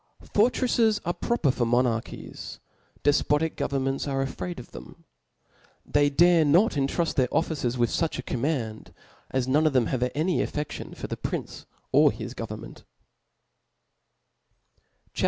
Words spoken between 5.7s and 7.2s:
They dare not intruft